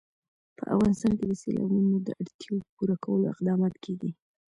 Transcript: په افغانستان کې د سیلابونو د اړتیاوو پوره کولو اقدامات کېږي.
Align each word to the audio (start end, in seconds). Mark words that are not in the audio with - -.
په 0.57 0.63
افغانستان 0.75 1.11
کې 1.17 1.25
د 1.27 1.33
سیلابونو 1.41 1.91
د 2.07 2.09
اړتیاوو 2.21 2.67
پوره 2.75 2.95
کولو 3.03 3.31
اقدامات 3.33 3.75
کېږي. 3.83 4.11